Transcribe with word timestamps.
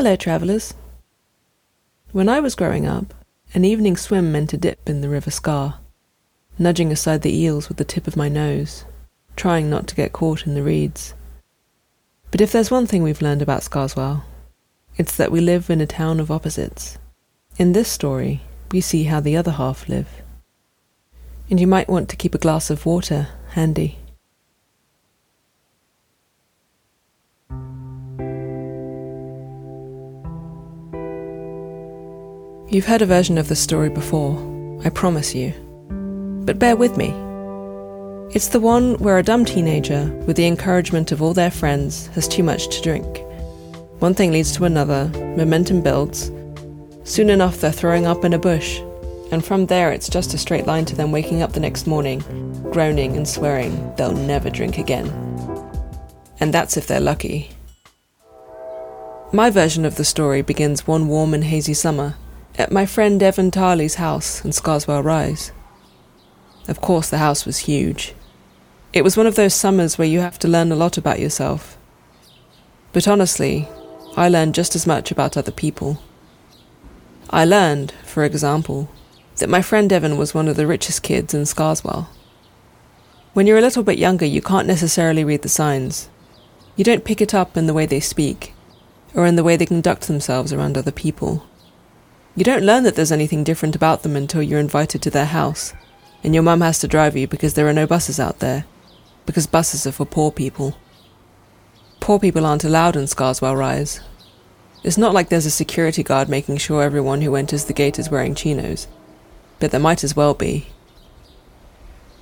Hello, 0.00 0.16
travellers. 0.16 0.72
When 2.12 2.30
I 2.30 2.40
was 2.40 2.54
growing 2.54 2.86
up, 2.86 3.12
an 3.52 3.66
evening 3.66 3.98
swim 3.98 4.32
meant 4.32 4.54
a 4.54 4.56
dip 4.56 4.88
in 4.88 5.02
the 5.02 5.10
River 5.10 5.30
Scar, 5.30 5.78
nudging 6.58 6.90
aside 6.90 7.20
the 7.20 7.36
eels 7.38 7.68
with 7.68 7.76
the 7.76 7.84
tip 7.84 8.06
of 8.06 8.16
my 8.16 8.30
nose, 8.30 8.86
trying 9.36 9.68
not 9.68 9.86
to 9.88 9.94
get 9.94 10.14
caught 10.14 10.46
in 10.46 10.54
the 10.54 10.62
reeds. 10.62 11.12
But 12.30 12.40
if 12.40 12.50
there's 12.50 12.70
one 12.70 12.86
thing 12.86 13.02
we've 13.02 13.20
learned 13.20 13.42
about 13.42 13.60
Scarswell, 13.60 14.24
it's 14.96 15.14
that 15.18 15.30
we 15.30 15.42
live 15.42 15.68
in 15.68 15.82
a 15.82 15.86
town 15.86 16.18
of 16.18 16.30
opposites. 16.30 16.96
In 17.58 17.72
this 17.72 17.90
story, 17.90 18.40
we 18.72 18.80
see 18.80 19.04
how 19.04 19.20
the 19.20 19.36
other 19.36 19.52
half 19.52 19.86
live. 19.86 20.08
And 21.50 21.60
you 21.60 21.66
might 21.66 21.90
want 21.90 22.08
to 22.08 22.16
keep 22.16 22.34
a 22.34 22.38
glass 22.38 22.70
of 22.70 22.86
water 22.86 23.28
handy. 23.50 23.98
You've 32.72 32.86
heard 32.86 33.02
a 33.02 33.06
version 33.06 33.36
of 33.36 33.48
the 33.48 33.56
story 33.56 33.88
before, 33.88 34.38
I 34.84 34.90
promise 34.90 35.34
you. 35.34 35.52
But 36.44 36.60
bear 36.60 36.76
with 36.76 36.96
me. 36.96 37.08
It's 38.32 38.46
the 38.46 38.60
one 38.60 38.94
where 38.98 39.18
a 39.18 39.24
dumb 39.24 39.44
teenager, 39.44 40.04
with 40.24 40.36
the 40.36 40.46
encouragement 40.46 41.10
of 41.10 41.20
all 41.20 41.34
their 41.34 41.50
friends, 41.50 42.06
has 42.14 42.28
too 42.28 42.44
much 42.44 42.68
to 42.68 42.80
drink. 42.80 43.24
One 43.98 44.14
thing 44.14 44.30
leads 44.30 44.52
to 44.52 44.66
another, 44.66 45.08
momentum 45.36 45.82
builds. 45.82 46.30
Soon 47.02 47.28
enough, 47.28 47.60
they're 47.60 47.72
throwing 47.72 48.06
up 48.06 48.24
in 48.24 48.34
a 48.34 48.38
bush, 48.38 48.78
and 49.32 49.44
from 49.44 49.66
there, 49.66 49.90
it's 49.90 50.08
just 50.08 50.32
a 50.32 50.38
straight 50.38 50.68
line 50.68 50.84
to 50.84 50.94
them 50.94 51.10
waking 51.10 51.42
up 51.42 51.54
the 51.54 51.58
next 51.58 51.88
morning, 51.88 52.20
groaning 52.70 53.16
and 53.16 53.26
swearing 53.26 53.92
they'll 53.96 54.12
never 54.12 54.48
drink 54.48 54.78
again. 54.78 55.08
And 56.38 56.54
that's 56.54 56.76
if 56.76 56.86
they're 56.86 57.00
lucky. 57.00 57.50
My 59.32 59.50
version 59.50 59.84
of 59.84 59.96
the 59.96 60.04
story 60.04 60.42
begins 60.42 60.86
one 60.86 61.08
warm 61.08 61.34
and 61.34 61.42
hazy 61.42 61.74
summer 61.74 62.14
at 62.56 62.72
my 62.72 62.86
friend 62.86 63.22
Evan 63.22 63.50
Tarley's 63.50 63.96
house 63.96 64.44
in 64.44 64.50
Scarswell 64.50 65.02
Rise. 65.02 65.52
Of 66.68 66.80
course, 66.80 67.08
the 67.08 67.18
house 67.18 67.46
was 67.46 67.58
huge. 67.58 68.14
It 68.92 69.02
was 69.02 69.16
one 69.16 69.26
of 69.26 69.36
those 69.36 69.54
summers 69.54 69.96
where 69.96 70.08
you 70.08 70.20
have 70.20 70.38
to 70.40 70.48
learn 70.48 70.72
a 70.72 70.76
lot 70.76 70.98
about 70.98 71.20
yourself. 71.20 71.78
But 72.92 73.06
honestly, 73.06 73.68
I 74.16 74.28
learned 74.28 74.54
just 74.54 74.74
as 74.74 74.86
much 74.86 75.10
about 75.10 75.36
other 75.36 75.52
people. 75.52 76.02
I 77.30 77.44
learned, 77.44 77.92
for 78.04 78.24
example, 78.24 78.90
that 79.36 79.48
my 79.48 79.62
friend 79.62 79.92
Evan 79.92 80.18
was 80.18 80.34
one 80.34 80.48
of 80.48 80.56
the 80.56 80.66
richest 80.66 81.02
kids 81.02 81.32
in 81.32 81.42
Scarswell. 81.42 82.08
When 83.32 83.46
you're 83.46 83.58
a 83.58 83.62
little 83.62 83.84
bit 83.84 83.98
younger, 83.98 84.26
you 84.26 84.42
can't 84.42 84.66
necessarily 84.66 85.22
read 85.22 85.42
the 85.42 85.48
signs. 85.48 86.08
You 86.74 86.82
don't 86.82 87.04
pick 87.04 87.20
it 87.20 87.32
up 87.32 87.56
in 87.56 87.66
the 87.66 87.74
way 87.74 87.86
they 87.86 88.00
speak, 88.00 88.54
or 89.14 89.24
in 89.24 89.36
the 89.36 89.44
way 89.44 89.56
they 89.56 89.66
conduct 89.66 90.08
themselves 90.08 90.52
around 90.52 90.76
other 90.76 90.90
people. 90.90 91.46
You 92.36 92.44
don't 92.44 92.62
learn 92.62 92.84
that 92.84 92.94
there's 92.94 93.10
anything 93.10 93.42
different 93.42 93.74
about 93.74 94.02
them 94.02 94.14
until 94.14 94.42
you're 94.42 94.60
invited 94.60 95.02
to 95.02 95.10
their 95.10 95.26
house, 95.26 95.72
and 96.22 96.32
your 96.32 96.44
mum 96.44 96.60
has 96.60 96.78
to 96.78 96.88
drive 96.88 97.16
you 97.16 97.26
because 97.26 97.54
there 97.54 97.68
are 97.68 97.72
no 97.72 97.88
buses 97.88 98.20
out 98.20 98.38
there, 98.38 98.66
because 99.26 99.48
buses 99.48 99.84
are 99.86 99.92
for 99.92 100.04
poor 100.04 100.30
people. 100.30 100.76
Poor 101.98 102.20
people 102.20 102.46
aren't 102.46 102.64
allowed 102.64 102.94
in 102.94 103.04
Scarswell 103.04 103.56
Rise. 103.56 104.00
It's 104.84 104.96
not 104.96 105.12
like 105.12 105.28
there's 105.28 105.44
a 105.44 105.50
security 105.50 106.04
guard 106.04 106.28
making 106.28 106.58
sure 106.58 106.82
everyone 106.82 107.22
who 107.22 107.34
enters 107.34 107.64
the 107.64 107.72
gate 107.72 107.98
is 107.98 108.10
wearing 108.10 108.36
chinos, 108.36 108.86
but 109.58 109.72
there 109.72 109.80
might 109.80 110.04
as 110.04 110.14
well 110.14 110.32
be. 110.32 110.68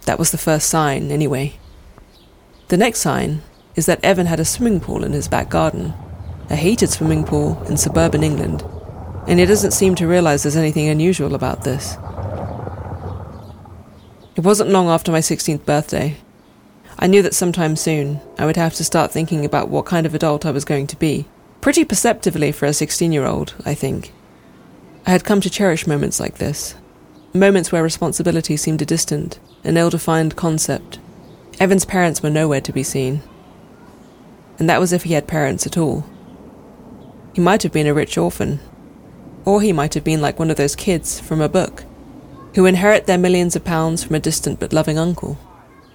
That 0.06 0.18
was 0.18 0.30
the 0.30 0.38
first 0.38 0.70
sign, 0.70 1.10
anyway. 1.10 1.58
The 2.68 2.78
next 2.78 3.00
sign 3.00 3.42
is 3.76 3.84
that 3.86 4.02
Evan 4.02 4.26
had 4.26 4.40
a 4.40 4.44
swimming 4.46 4.80
pool 4.80 5.04
in 5.04 5.12
his 5.12 5.28
back 5.28 5.50
garden, 5.50 5.92
a 6.48 6.56
heated 6.56 6.88
swimming 6.88 7.24
pool 7.24 7.62
in 7.64 7.76
suburban 7.76 8.24
England 8.24 8.64
and 9.28 9.38
he 9.38 9.44
doesn't 9.44 9.72
seem 9.72 9.94
to 9.94 10.06
realize 10.06 10.42
there's 10.42 10.56
anything 10.56 10.88
unusual 10.88 11.34
about 11.34 11.62
this. 11.62 11.98
It 14.34 14.42
wasn't 14.42 14.70
long 14.70 14.88
after 14.88 15.12
my 15.12 15.20
16th 15.20 15.66
birthday. 15.66 16.16
I 16.98 17.06
knew 17.08 17.20
that 17.20 17.34
sometime 17.34 17.76
soon 17.76 18.22
I 18.38 18.46
would 18.46 18.56
have 18.56 18.74
to 18.74 18.84
start 18.84 19.12
thinking 19.12 19.44
about 19.44 19.68
what 19.68 19.84
kind 19.84 20.06
of 20.06 20.14
adult 20.14 20.46
I 20.46 20.50
was 20.50 20.64
going 20.64 20.86
to 20.86 20.96
be. 20.96 21.26
Pretty 21.60 21.84
perceptively 21.84 22.52
for 22.52 22.64
a 22.64 22.72
16 22.72 23.12
year 23.12 23.26
old, 23.26 23.54
I 23.66 23.74
think. 23.74 24.14
I 25.06 25.10
had 25.10 25.24
come 25.24 25.42
to 25.42 25.50
cherish 25.50 25.86
moments 25.86 26.18
like 26.18 26.38
this. 26.38 26.74
Moments 27.34 27.70
where 27.70 27.82
responsibility 27.82 28.56
seemed 28.56 28.80
a 28.80 28.86
distant, 28.86 29.38
an 29.62 29.76
ill 29.76 29.90
defined 29.90 30.36
concept. 30.36 31.00
Evan's 31.60 31.84
parents 31.84 32.22
were 32.22 32.30
nowhere 32.30 32.62
to 32.62 32.72
be 32.72 32.82
seen. 32.82 33.22
And 34.58 34.70
that 34.70 34.80
was 34.80 34.94
if 34.94 35.02
he 35.02 35.12
had 35.12 35.28
parents 35.28 35.66
at 35.66 35.76
all. 35.76 36.06
He 37.34 37.42
might 37.42 37.62
have 37.62 37.72
been 37.72 37.86
a 37.86 37.94
rich 37.94 38.16
orphan, 38.16 38.60
or 39.48 39.62
he 39.62 39.72
might 39.72 39.94
have 39.94 40.04
been 40.04 40.20
like 40.20 40.38
one 40.38 40.50
of 40.50 40.58
those 40.58 40.76
kids 40.76 41.18
from 41.18 41.40
a 41.40 41.48
book, 41.48 41.84
who 42.54 42.66
inherit 42.66 43.06
their 43.06 43.16
millions 43.16 43.56
of 43.56 43.64
pounds 43.64 44.04
from 44.04 44.14
a 44.14 44.20
distant 44.20 44.60
but 44.60 44.74
loving 44.74 44.98
uncle. 44.98 45.38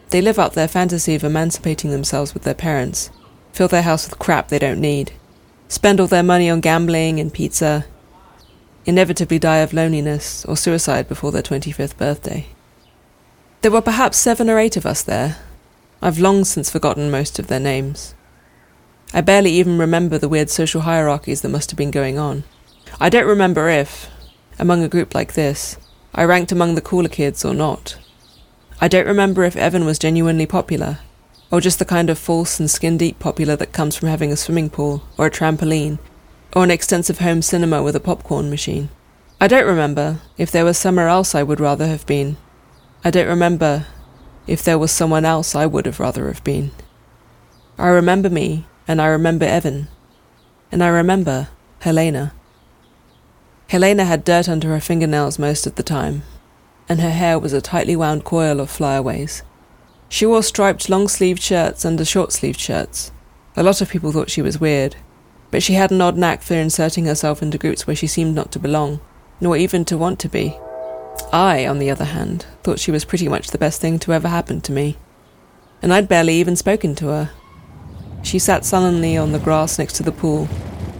They 0.09 0.22
live 0.22 0.40
out 0.40 0.53
their 0.53 0.68
fantasy 0.68 1.14
of 1.14 1.24
emancipating 1.24 1.92
themselves 1.92 2.34
with 2.34 2.42
their 2.42 2.56
parents, 2.56 3.12
fill 3.52 3.68
their 3.68 3.84
house 3.84 4.09
with 4.09 4.18
crap 4.18 4.47
they 4.47 4.58
don't 4.58 4.81
need, 4.81 5.12
spend 5.68 6.00
all 6.00 6.08
their 6.08 6.24
money 6.24 6.50
on 6.50 6.62
gambling 6.62 7.19
and 7.19 7.31
pizza, 7.31 7.86
inevitably 8.88 9.38
die 9.38 9.58
of 9.58 9.72
loneliness 9.72 10.44
or 10.46 10.58
suicide 10.58 11.08
before 11.08 11.31
their 11.31 11.44
25th 11.44 11.96
birthday. 11.96 12.47
There 13.62 13.69
were 13.69 13.81
perhaps 13.81 14.18
seven 14.18 14.50
or 14.50 14.58
eight 14.58 14.78
of 14.78 14.88
us 14.88 15.03
there. 15.03 15.38
I've 16.02 16.18
long 16.18 16.44
since 16.44 16.72
forgotten 16.72 17.12
most 17.12 17.38
of 17.38 17.50
their 17.50 17.59
names. 17.59 18.16
I 19.13 19.22
barely 19.22 19.52
even 19.52 19.78
remember 19.78 20.18
the 20.18 20.28
weird 20.28 20.50
social 20.50 20.81
hierarchies 20.81 21.42
that 21.42 21.50
must 21.50 21.69
have 21.69 21.78
been 21.78 21.92
going 21.92 22.18
on. 22.18 22.46
I 23.00 23.09
don't 23.09 23.28
remember 23.28 23.70
if, 23.70 24.09
among 24.59 24.84
a 24.84 24.88
group 24.88 25.16
like 25.16 25.34
this, 25.34 25.78
I 26.14 26.24
ranked 26.26 26.52
among 26.52 26.76
the 26.76 26.81
cooler 26.81 27.09
kids 27.09 27.44
or 27.44 27.54
not. 27.54 27.98
I 28.80 28.88
don't 28.88 29.08
remember 29.08 29.44
if 29.44 29.56
Evan 29.56 29.86
was 29.86 29.98
genuinely 29.98 30.46
popular, 30.46 31.00
or 31.52 31.59
just 31.59 31.80
the 31.80 31.86
kind 31.86 32.09
of 32.09 32.20
false 32.20 32.59
and 32.59 32.70
skin 32.70 32.98
deep 32.98 33.18
popular 33.20 33.56
that 33.56 33.74
comes 33.74 33.96
from 33.96 34.09
having 34.09 34.31
a 34.31 34.38
swimming 34.38 34.70
pool, 34.70 35.04
or 35.18 35.26
a 35.26 35.31
trampoline, 35.31 35.98
or 36.56 36.64
an 36.64 36.72
extensive 36.72 37.20
home 37.20 37.42
cinema 37.42 37.81
with 37.81 37.96
a 37.96 38.00
popcorn 38.00 38.50
machine. 38.50 38.90
I 39.42 39.48
don't 39.48 39.66
remember 39.66 40.20
if 40.38 40.52
there 40.52 40.66
was 40.66 40.78
somewhere 40.78 41.08
else 41.08 41.34
I 41.34 41.44
would 41.44 41.60
rather 41.60 41.88
have 41.88 42.06
been. 42.06 42.38
I 43.04 43.10
don't 43.10 43.28
remember 43.28 43.88
if 44.46 44.64
there 44.64 44.78
was 44.78 44.92
someone 44.92 45.25
else 45.25 45.56
I 45.56 45.66
would 45.66 45.88
have 45.88 46.00
rather 46.00 46.28
have 46.28 46.44
been. 46.44 46.72
I 47.78 47.88
remember 47.88 48.30
me, 48.30 48.68
and 48.88 49.02
I 49.02 49.08
remember 49.08 49.46
Evan, 49.46 49.88
and 50.72 50.84
I 50.84 50.88
remember 50.90 51.50
Helena. 51.80 52.34
Helena 53.69 54.06
had 54.06 54.24
dirt 54.24 54.47
under 54.47 54.69
her 54.69 54.79
fingernails 54.79 55.40
most 55.40 55.66
of 55.66 55.75
the 55.75 55.84
time, 55.84 56.24
and 56.88 57.00
her 57.00 57.12
hair 57.12 57.40
was 57.40 57.53
a 57.53 57.62
tightly 57.62 57.96
wound 57.96 58.24
coil 58.24 58.59
of 58.59 58.69
flyaways. 58.69 59.44
She 60.09 60.25
wore 60.25 60.44
striped 60.44 60.90
long 60.90 61.07
sleeved 61.07 61.41
shirts 61.41 61.85
under 61.85 62.06
short 62.06 62.31
sleeved 62.31 62.59
shirts. 62.59 63.12
A 63.56 63.63
lot 63.63 63.81
of 63.81 63.90
people 63.90 64.12
thought 64.12 64.29
she 64.29 64.41
was 64.41 64.59
weird, 64.59 64.96
but 65.50 65.63
she 65.63 65.74
had 65.74 65.91
an 65.91 66.01
odd 66.01 66.18
knack 66.18 66.41
for 66.41 66.56
inserting 66.56 67.06
herself 67.06 67.41
into 67.41 67.57
groups 67.57 67.88
where 67.88 67.96
she 67.96 68.07
seemed 68.07 68.35
not 68.35 68.51
to 68.51 68.59
belong, 68.59 69.00
nor 69.41 69.57
even 69.57 69.85
to 69.85 69.97
want 69.97 70.19
to 70.19 70.30
be. 70.30 70.57
I, 71.31 71.66
on 71.66 71.80
the 71.80 71.90
other 71.90 72.06
hand, 72.06 72.45
thought 72.63 72.80
she 72.80 72.91
was 72.91 73.06
pretty 73.06 73.28
much 73.28 73.50
the 73.50 73.57
best 73.57 73.81
thing 73.81 74.00
to 74.00 74.13
ever 74.13 74.28
happen 74.28 74.62
to 74.62 74.72
me, 74.72 74.97
and 75.81 75.94
I'd 75.94 76.07
barely 76.07 76.35
even 76.35 76.56
spoken 76.56 76.95
to 76.95 77.07
her. 77.07 77.31
She 78.24 78.40
sat 78.40 78.66
sullenly 78.66 79.18
on 79.18 79.31
the 79.31 79.40
grass 79.40 79.78
next 79.78 79.94
to 79.97 80.03
the 80.03 80.12
pool, 80.12 80.47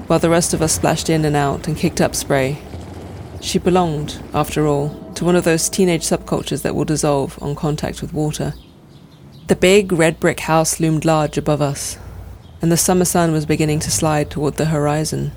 while 0.08 0.20
the 0.20 0.30
rest 0.30 0.54
of 0.54 0.62
us 0.62 0.74
splashed 0.74 1.10
in 1.10 1.26
and 1.26 1.36
out 1.36 1.68
and 1.68 1.78
kicked 1.78 2.02
up 2.02 2.16
spray. 2.16 2.58
She 3.42 3.60
belonged, 3.60 4.22
after 4.34 4.68
all, 4.68 5.12
to 5.16 5.26
one 5.26 5.36
of 5.36 5.44
those 5.44 5.70
teenage 5.70 6.04
subcultures 6.04 6.62
that 6.62 6.76
will 6.76 6.86
dissolve 6.86 7.42
on 7.42 7.56
contact 7.56 8.02
with 8.02 8.14
water. 8.14 8.54
The 9.48 9.56
big 9.56 9.92
red 9.92 10.20
brick 10.20 10.42
house 10.42 10.80
loomed 10.80 11.04
large 11.04 11.38
above 11.38 11.62
us, 11.62 11.98
and 12.62 12.72
the 12.72 12.78
summer 12.78 13.06
sun 13.06 13.34
was 13.34 13.46
beginning 13.46 13.80
to 13.82 13.92
slide 13.92 14.30
toward 14.30 14.56
the 14.56 14.66
horizon. 14.66 15.34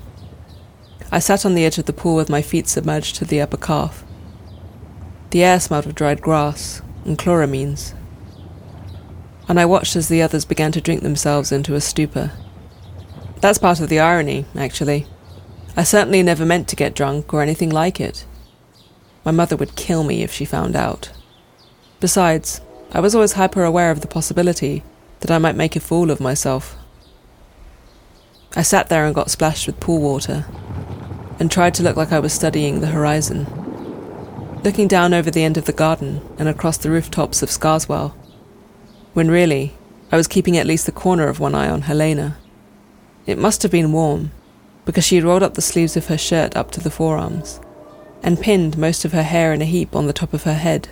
I 1.11 1.19
sat 1.19 1.45
on 1.45 1.55
the 1.55 1.65
edge 1.65 1.77
of 1.77 1.85
the 1.85 1.93
pool 1.93 2.15
with 2.15 2.29
my 2.29 2.41
feet 2.41 2.67
submerged 2.67 3.15
to 3.17 3.25
the 3.25 3.41
upper 3.41 3.57
calf. 3.57 4.03
The 5.31 5.43
air 5.43 5.59
smelled 5.59 5.85
of 5.85 5.95
dried 5.95 6.21
grass 6.21 6.81
and 7.03 7.17
chloramines, 7.17 7.93
and 9.49 9.59
I 9.59 9.65
watched 9.65 9.95
as 9.95 10.07
the 10.07 10.21
others 10.21 10.45
began 10.45 10.71
to 10.73 10.81
drink 10.81 11.03
themselves 11.03 11.51
into 11.51 11.75
a 11.75 11.81
stupor. 11.81 12.31
That's 13.41 13.59
part 13.59 13.79
of 13.79 13.89
the 13.89 13.99
irony, 13.99 14.45
actually. 14.55 15.05
I 15.75 15.83
certainly 15.83 16.23
never 16.23 16.45
meant 16.45 16.67
to 16.69 16.75
get 16.75 16.95
drunk 16.95 17.33
or 17.33 17.41
anything 17.41 17.69
like 17.69 17.99
it. 18.01 18.25
My 19.23 19.31
mother 19.31 19.55
would 19.55 19.75
kill 19.75 20.03
me 20.03 20.23
if 20.23 20.31
she 20.31 20.45
found 20.45 20.75
out. 20.75 21.11
Besides, 21.99 22.61
I 22.91 22.99
was 22.99 23.13
always 23.13 23.33
hyper 23.33 23.63
aware 23.63 23.91
of 23.91 24.01
the 24.01 24.07
possibility 24.07 24.83
that 25.19 25.31
I 25.31 25.37
might 25.37 25.55
make 25.55 25.75
a 25.75 25.79
fool 25.79 26.09
of 26.09 26.19
myself. 26.19 26.75
I 28.55 28.61
sat 28.63 28.89
there 28.89 29.05
and 29.05 29.13
got 29.13 29.29
splashed 29.29 29.67
with 29.67 29.79
pool 29.79 30.01
water, 30.01 30.45
and 31.39 31.51
tried 31.51 31.75
to 31.75 31.83
look 31.83 31.95
like 31.95 32.11
I 32.11 32.19
was 32.19 32.33
studying 32.33 32.79
the 32.79 32.87
horizon, 32.87 33.45
looking 34.63 34.87
down 34.87 35.13
over 35.13 35.29
the 35.29 35.43
end 35.43 35.57
of 35.57 35.65
the 35.65 35.73
garden 35.73 36.21
and 36.39 36.47
across 36.47 36.77
the 36.77 36.89
rooftops 36.89 37.43
of 37.43 37.49
Scarswell, 37.49 38.15
when 39.13 39.29
really 39.29 39.73
I 40.11 40.17
was 40.17 40.27
keeping 40.27 40.57
at 40.57 40.65
least 40.65 40.85
the 40.85 40.91
corner 40.91 41.27
of 41.27 41.39
one 41.39 41.53
eye 41.53 41.69
on 41.69 41.83
Helena. 41.83 42.37
It 43.27 43.37
must 43.37 43.61
have 43.61 43.71
been 43.71 43.91
warm, 43.91 44.31
because 44.85 45.03
she 45.03 45.17
had 45.17 45.25
rolled 45.25 45.43
up 45.43 45.53
the 45.53 45.61
sleeves 45.61 45.95
of 45.95 46.07
her 46.07 46.17
shirt 46.17 46.55
up 46.57 46.71
to 46.71 46.79
the 46.79 46.89
forearms 46.89 47.59
and 48.23 48.41
pinned 48.41 48.77
most 48.77 49.05
of 49.05 49.11
her 49.11 49.23
hair 49.23 49.53
in 49.53 49.61
a 49.61 49.65
heap 49.65 49.95
on 49.95 50.07
the 50.07 50.13
top 50.13 50.33
of 50.33 50.43
her 50.43 50.55
head. 50.55 50.89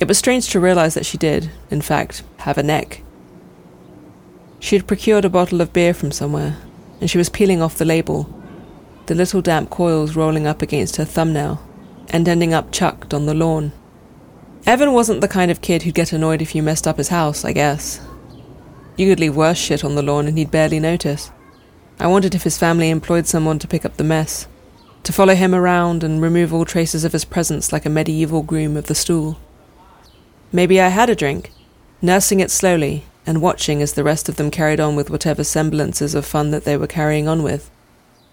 It 0.00 0.08
was 0.08 0.18
strange 0.18 0.50
to 0.50 0.60
realize 0.60 0.94
that 0.94 1.06
she 1.06 1.16
did, 1.16 1.50
in 1.70 1.80
fact, 1.80 2.22
have 2.38 2.58
a 2.58 2.62
neck. 2.62 3.02
She 4.60 4.76
had 4.76 4.86
procured 4.86 5.24
a 5.24 5.30
bottle 5.30 5.60
of 5.60 5.72
beer 5.72 5.94
from 5.94 6.12
somewhere, 6.12 6.58
and 7.00 7.08
she 7.08 7.16
was 7.16 7.30
peeling 7.30 7.62
off 7.62 7.78
the 7.78 7.84
label, 7.84 8.28
the 9.06 9.14
little 9.14 9.40
damp 9.40 9.70
coils 9.70 10.16
rolling 10.16 10.46
up 10.46 10.60
against 10.60 10.96
her 10.96 11.04
thumbnail 11.04 11.66
and 12.10 12.28
ending 12.28 12.52
up 12.52 12.70
chucked 12.72 13.14
on 13.14 13.24
the 13.24 13.34
lawn. 13.34 13.72
Evan 14.66 14.92
wasn't 14.92 15.22
the 15.22 15.28
kind 15.28 15.50
of 15.50 15.62
kid 15.62 15.82
who'd 15.82 15.94
get 15.94 16.12
annoyed 16.12 16.42
if 16.42 16.54
you 16.54 16.62
messed 16.62 16.86
up 16.86 16.98
his 16.98 17.08
house, 17.08 17.44
I 17.44 17.52
guess. 17.52 18.06
You 18.98 19.08
could 19.08 19.20
leave 19.20 19.36
worse 19.36 19.56
shit 19.56 19.84
on 19.84 19.94
the 19.94 20.02
lawn 20.02 20.26
and 20.26 20.36
he'd 20.36 20.50
barely 20.50 20.80
notice. 20.80 21.30
I 22.00 22.08
wondered 22.08 22.34
if 22.34 22.42
his 22.42 22.58
family 22.58 22.90
employed 22.90 23.28
someone 23.28 23.60
to 23.60 23.68
pick 23.68 23.84
up 23.84 23.96
the 23.96 24.02
mess, 24.02 24.48
to 25.04 25.12
follow 25.12 25.36
him 25.36 25.54
around 25.54 26.02
and 26.02 26.20
remove 26.20 26.52
all 26.52 26.64
traces 26.64 27.04
of 27.04 27.12
his 27.12 27.24
presence 27.24 27.72
like 27.72 27.86
a 27.86 27.90
medieval 27.90 28.42
groom 28.42 28.76
of 28.76 28.86
the 28.86 28.96
stool. 28.96 29.38
Maybe 30.50 30.80
I 30.80 30.88
had 30.88 31.08
a 31.08 31.14
drink, 31.14 31.52
nursing 32.02 32.40
it 32.40 32.50
slowly 32.50 33.04
and 33.24 33.40
watching 33.40 33.82
as 33.82 33.92
the 33.92 34.02
rest 34.02 34.28
of 34.28 34.34
them 34.34 34.50
carried 34.50 34.80
on 34.80 34.96
with 34.96 35.10
whatever 35.10 35.44
semblances 35.44 36.16
of 36.16 36.26
fun 36.26 36.50
that 36.50 36.64
they 36.64 36.76
were 36.76 36.88
carrying 36.88 37.28
on 37.28 37.44
with. 37.44 37.70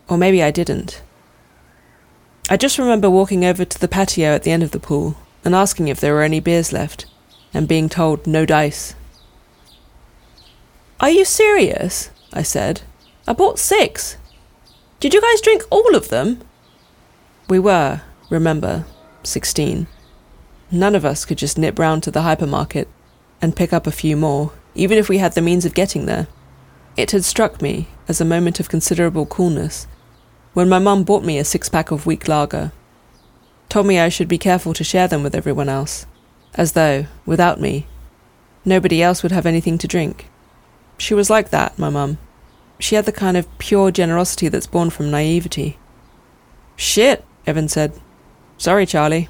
Or 0.09 0.17
maybe 0.17 0.41
I 0.41 0.49
didn't. 0.49 1.03
I 2.49 2.57
just 2.57 2.79
remember 2.79 3.09
walking 3.09 3.45
over 3.45 3.65
to 3.65 3.79
the 3.79 3.87
patio 3.87 4.29
at 4.29 4.41
the 4.41 4.51
end 4.51 4.63
of 4.63 4.71
the 4.71 4.79
pool 4.79 5.15
and 5.43 5.53
asking 5.53 5.89
if 5.89 5.99
there 5.99 6.13
were 6.15 6.23
any 6.23 6.39
beers 6.39 6.73
left, 6.73 7.05
and 7.53 7.67
being 7.67 7.87
told 7.87 8.25
no 8.25 8.47
dice. 8.47 8.95
Are 10.99 11.09
you 11.09 11.25
serious? 11.25 12.09
I 12.31 12.41
said. 12.43 12.81
I 13.27 13.33
bought 13.33 13.59
six. 13.59 14.15
Did 15.01 15.13
you 15.13 15.21
guys 15.21 15.41
drink 15.41 15.63
all 15.69 15.93
of 15.93 16.07
them? 16.07 16.41
We 17.49 17.59
were, 17.59 18.01
remember, 18.29 18.85
16. 19.23 19.87
None 20.71 20.95
of 20.95 21.03
us 21.03 21.25
could 21.25 21.37
just 21.37 21.57
nip 21.57 21.77
round 21.77 22.03
to 22.03 22.11
the 22.11 22.21
hypermarket 22.21 22.87
and 23.41 23.55
pick 23.55 23.73
up 23.73 23.85
a 23.85 23.91
few 23.91 24.15
more, 24.15 24.53
even 24.73 24.97
if 24.97 25.09
we 25.09 25.17
had 25.17 25.33
the 25.33 25.41
means 25.41 25.65
of 25.65 25.73
getting 25.73 26.05
there. 26.05 26.27
It 26.95 27.11
had 27.11 27.25
struck 27.25 27.61
me, 27.61 27.89
as 28.07 28.21
a 28.21 28.25
moment 28.25 28.61
of 28.61 28.69
considerable 28.69 29.25
coolness, 29.25 29.87
when 30.53 30.69
my 30.69 30.79
mum 30.79 31.03
bought 31.03 31.25
me 31.25 31.37
a 31.37 31.43
six 31.43 31.67
pack 31.67 31.91
of 31.91 32.05
weak 32.05 32.29
lager. 32.29 32.71
Told 33.67 33.85
me 33.85 33.99
I 33.99 34.07
should 34.07 34.29
be 34.29 34.37
careful 34.37 34.73
to 34.73 34.83
share 34.85 35.09
them 35.09 35.23
with 35.23 35.35
everyone 35.35 35.67
else, 35.67 36.05
as 36.53 36.71
though, 36.71 37.07
without 37.25 37.59
me, 37.59 37.85
nobody 38.63 39.03
else 39.03 39.23
would 39.23 39.33
have 39.33 39.45
anything 39.45 39.77
to 39.79 39.87
drink. 39.87 40.29
She 40.97 41.13
was 41.13 41.29
like 41.29 41.49
that, 41.49 41.77
my 41.77 41.89
mum. 41.89 42.17
She 42.79 42.95
had 42.95 43.05
the 43.05 43.11
kind 43.11 43.37
of 43.37 43.57
pure 43.57 43.91
generosity 43.91 44.47
that's 44.47 44.67
born 44.67 44.89
from 44.89 45.11
naivety. 45.11 45.77
Shit, 46.75 47.23
Evan 47.45 47.67
said. 47.67 47.93
Sorry, 48.57 48.85
Charlie. 48.85 49.29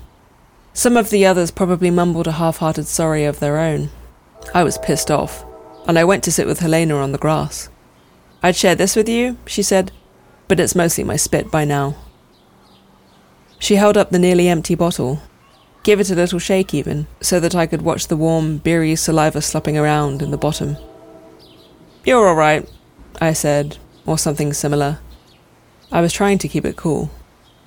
Some 0.73 0.97
of 0.97 1.09
the 1.09 1.25
others 1.25 1.51
probably 1.51 1.89
mumbled 1.89 2.27
a 2.27 2.33
half 2.33 2.57
hearted 2.57 2.87
sorry 2.87 3.23
of 3.23 3.39
their 3.39 3.57
own. 3.57 3.89
I 4.53 4.63
was 4.63 4.77
pissed 4.77 5.09
off, 5.09 5.45
and 5.87 5.97
I 5.97 6.03
went 6.03 6.23
to 6.25 6.31
sit 6.31 6.47
with 6.47 6.59
Helena 6.59 6.97
on 6.97 7.11
the 7.11 7.17
grass. 7.17 7.69
I'd 8.43 8.55
share 8.55 8.75
this 8.75 8.95
with 8.95 9.07
you, 9.07 9.37
she 9.45 9.63
said, 9.63 9.91
but 10.47 10.59
it's 10.59 10.75
mostly 10.75 11.03
my 11.03 11.15
spit 11.15 11.49
by 11.49 11.65
now. 11.65 11.95
She 13.57 13.75
held 13.75 13.97
up 13.97 14.09
the 14.09 14.19
nearly 14.19 14.47
empty 14.49 14.75
bottle, 14.75 15.21
gave 15.83 15.99
it 15.99 16.11
a 16.11 16.15
little 16.15 16.39
shake 16.39 16.73
even, 16.73 17.07
so 17.21 17.39
that 17.39 17.55
I 17.55 17.65
could 17.65 17.81
watch 17.81 18.07
the 18.07 18.17
warm, 18.17 18.57
beery 18.57 18.95
saliva 18.95 19.41
slopping 19.41 19.77
around 19.77 20.21
in 20.21 20.31
the 20.31 20.37
bottom. 20.37 20.77
You're 22.05 22.27
all 22.27 22.35
right, 22.35 22.69
I 23.19 23.33
said, 23.33 23.79
or 24.05 24.19
something 24.19 24.53
similar. 24.53 24.99
I 25.91 26.01
was 26.01 26.13
trying 26.13 26.37
to 26.37 26.47
keep 26.47 26.63
it 26.63 26.75
cool, 26.75 27.09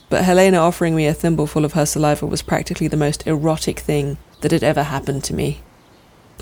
but 0.08 0.22
Helena 0.22 0.58
offering 0.58 0.94
me 0.94 1.08
a 1.08 1.12
thimbleful 1.12 1.64
of 1.64 1.72
her 1.72 1.84
saliva 1.84 2.24
was 2.24 2.40
practically 2.40 2.86
the 2.86 2.96
most 2.96 3.26
erotic 3.26 3.80
thing 3.80 4.16
that 4.42 4.52
had 4.52 4.62
ever 4.62 4.84
happened 4.84 5.24
to 5.24 5.34
me. 5.34 5.62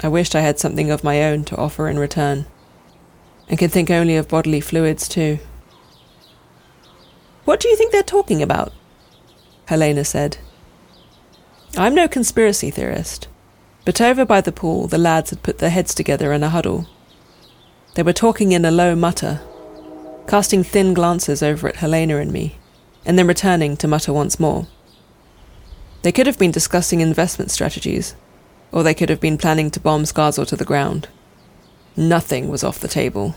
I 0.03 0.09
wished 0.09 0.37
I 0.37 0.43
had 0.43 0.59
something 0.59 0.91
of 0.91 1.05
my 1.05 1.23
own 1.23 1.45
to 1.45 1.57
offer 1.57 1.89
in 1.89 1.99
return, 1.99 2.45
and 3.49 3.59
could 3.59 3.73
think 3.73 3.91
only 3.91 4.17
of 4.17 4.29
bodily 4.29 4.61
fluids 4.61 5.09
too. 5.09 5.39
What 7.47 7.61
do 7.61 7.69
you 7.69 7.77
think 7.77 7.93
they're 7.93 8.03
talking 8.03 8.43
about? 8.43 8.75
Helena 9.69 10.05
said. 10.05 10.37
I'm 11.79 11.95
no 11.95 12.09
conspiracy 12.09 12.71
theorist, 12.71 13.29
but 13.87 14.03
over 14.03 14.27
by 14.27 14.43
the 14.43 14.53
pool 14.53 14.87
the 14.87 14.99
lads 14.99 15.31
had 15.31 15.43
put 15.43 15.61
their 15.61 15.71
heads 15.71 15.95
together 15.95 16.35
in 16.35 16.43
a 16.43 16.51
huddle. 16.51 16.87
They 17.97 18.03
were 18.03 18.13
talking 18.13 18.53
in 18.53 18.67
a 18.67 18.71
low 18.71 18.95
mutter, 18.95 19.41
casting 20.27 20.63
thin 20.63 20.93
glances 20.93 21.43
over 21.43 21.67
at 21.67 21.77
Helena 21.77 22.19
and 22.19 22.31
me, 22.31 22.59
and 23.07 23.19
then 23.19 23.27
returning 23.27 23.75
to 23.79 23.89
mutter 23.89 24.13
once 24.13 24.39
more. 24.39 24.67
They 26.03 26.13
could 26.13 26.27
have 26.27 26.39
been 26.39 26.51
discussing 26.51 27.01
investment 27.01 27.51
strategies, 27.51 28.15
or 28.71 28.83
they 28.83 28.93
could 28.93 29.09
have 29.09 29.19
been 29.19 29.39
planning 29.39 29.71
to 29.71 29.81
bomb 29.81 30.03
Scarswell 30.03 30.47
to 30.49 30.57
the 30.57 30.65
ground. 30.67 31.09
Nothing 31.97 32.51
was 32.51 32.63
off 32.63 32.81
the 32.81 32.87
table. 32.87 33.35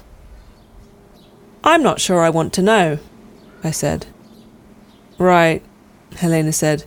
I'm 1.63 1.81
not 1.81 2.01
sure 2.01 2.19
I 2.19 2.29
want 2.29 2.51
to 2.55 2.61
know, 2.61 2.99
I 3.63 3.71
said. 3.71 4.07
Right, 5.17 5.63
Helena 6.17 6.51
said. 6.51 6.83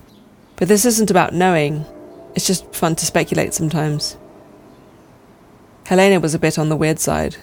But 0.56 0.68
this 0.68 0.84
isn't 0.84 1.10
about 1.10 1.32
knowing. 1.32 1.86
It's 2.34 2.46
just 2.46 2.74
fun 2.74 2.96
to 2.96 3.06
speculate 3.06 3.54
sometimes. 3.54 4.18
Helena 5.86 6.20
was 6.20 6.34
a 6.34 6.38
bit 6.38 6.58
on 6.58 6.68
the 6.68 6.76
weird 6.76 6.98
side. 6.98 7.38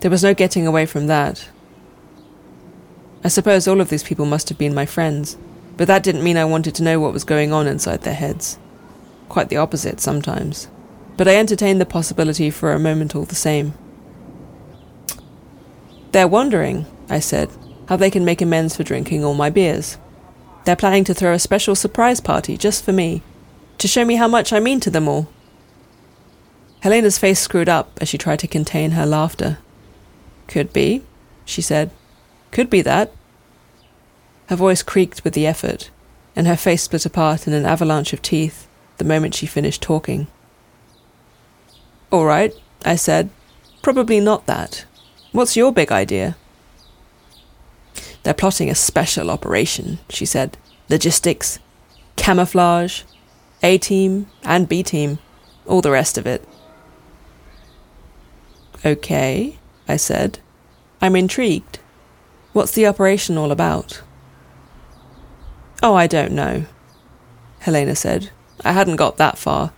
There 0.00 0.10
was 0.10 0.22
no 0.22 0.34
getting 0.34 0.66
away 0.66 0.86
from 0.86 1.06
that. 1.08 1.48
I 3.22 3.28
suppose 3.28 3.68
all 3.68 3.82
of 3.82 3.90
these 3.90 4.02
people 4.02 4.24
must 4.24 4.48
have 4.48 4.56
been 4.56 4.74
my 4.74 4.86
friends, 4.86 5.36
but 5.76 5.86
that 5.88 6.02
didn't 6.02 6.24
mean 6.24 6.38
I 6.38 6.44
wanted 6.46 6.74
to 6.76 6.82
know 6.82 6.98
what 6.98 7.12
was 7.12 7.24
going 7.24 7.52
on 7.52 7.66
inside 7.66 8.02
their 8.02 8.14
heads. 8.14 8.58
Quite 9.28 9.50
the 9.50 9.58
opposite 9.58 10.00
sometimes. 10.00 10.68
But 11.18 11.28
I 11.28 11.36
entertained 11.36 11.82
the 11.82 11.86
possibility 11.86 12.50
for 12.50 12.72
a 12.72 12.78
moment 12.78 13.14
all 13.14 13.26
the 13.26 13.34
same. 13.34 13.74
They're 16.12 16.26
wondering, 16.26 16.86
I 17.10 17.20
said, 17.20 17.50
how 17.88 17.96
they 17.96 18.10
can 18.10 18.24
make 18.24 18.40
amends 18.40 18.76
for 18.76 18.84
drinking 18.84 19.22
all 19.22 19.34
my 19.34 19.50
beers. 19.50 19.98
They're 20.64 20.76
planning 20.76 21.04
to 21.04 21.14
throw 21.14 21.34
a 21.34 21.38
special 21.38 21.74
surprise 21.74 22.20
party 22.20 22.56
just 22.56 22.84
for 22.84 22.92
me, 22.92 23.22
to 23.76 23.86
show 23.86 24.06
me 24.06 24.16
how 24.16 24.28
much 24.28 24.52
I 24.52 24.60
mean 24.60 24.80
to 24.80 24.90
them 24.90 25.08
all. 25.08 25.28
Helena's 26.80 27.18
face 27.18 27.38
screwed 27.38 27.68
up 27.68 27.98
as 28.00 28.08
she 28.08 28.16
tried 28.16 28.38
to 28.38 28.46
contain 28.46 28.92
her 28.92 29.04
laughter. 29.04 29.58
Could 30.50 30.72
be, 30.72 31.04
she 31.44 31.62
said. 31.62 31.92
Could 32.50 32.68
be 32.68 32.82
that. 32.82 33.12
Her 34.48 34.56
voice 34.56 34.82
creaked 34.82 35.22
with 35.22 35.32
the 35.34 35.46
effort, 35.46 35.90
and 36.34 36.48
her 36.48 36.56
face 36.56 36.82
split 36.82 37.06
apart 37.06 37.46
in 37.46 37.52
an 37.52 37.64
avalanche 37.64 38.12
of 38.12 38.20
teeth 38.20 38.66
the 38.98 39.04
moment 39.04 39.36
she 39.36 39.46
finished 39.46 39.80
talking. 39.80 40.26
All 42.10 42.24
right, 42.24 42.52
I 42.84 42.96
said. 42.96 43.30
Probably 43.80 44.18
not 44.18 44.46
that. 44.46 44.86
What's 45.30 45.56
your 45.56 45.72
big 45.72 45.92
idea? 45.92 46.36
They're 48.24 48.34
plotting 48.34 48.68
a 48.68 48.74
special 48.74 49.30
operation, 49.30 50.00
she 50.08 50.26
said. 50.26 50.58
Logistics, 50.88 51.60
camouflage, 52.16 53.04
A 53.62 53.78
team 53.78 54.26
and 54.42 54.68
B 54.68 54.82
team, 54.82 55.20
all 55.64 55.80
the 55.80 55.92
rest 55.92 56.18
of 56.18 56.26
it. 56.26 56.44
Okay, 58.84 59.59
I 59.90 59.96
said. 59.96 60.38
I'm 61.02 61.16
intrigued. 61.16 61.80
What's 62.52 62.72
the 62.72 62.86
operation 62.86 63.36
all 63.36 63.50
about? 63.50 64.02
Oh, 65.82 65.94
I 65.94 66.06
don't 66.06 66.32
know, 66.32 66.66
Helena 67.60 67.96
said. 67.96 68.30
I 68.64 68.72
hadn't 68.72 68.96
got 68.96 69.16
that 69.16 69.36
far. 69.36 69.72